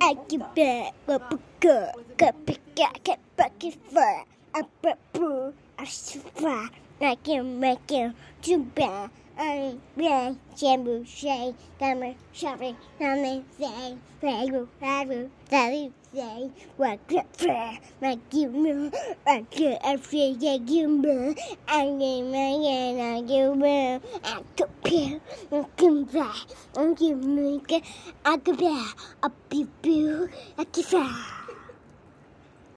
[0.00, 0.14] I
[0.54, 4.24] bet a book, a pick, a cat, bucket fur,
[4.54, 6.68] a purple, a super,
[7.00, 9.10] I can make him too bad.
[9.36, 17.78] I'm ran, shampoo, shade, camera, shopping, something, say, fago, fago, daddy, say, what good for,
[18.00, 18.92] my gimme,
[19.26, 21.34] I could every day gimme,
[21.66, 22.73] I get my hand, I give me,
[23.62, 24.00] I
[24.56, 25.20] could pay,
[25.52, 26.34] I can buy,
[26.76, 27.62] I give me,
[28.24, 28.92] I could buy,
[29.22, 30.28] a people,
[30.58, 31.43] I can buy.